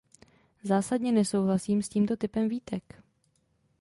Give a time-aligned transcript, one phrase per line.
[0.63, 3.03] Zásadně nesouhlasím s tímto typem výtek.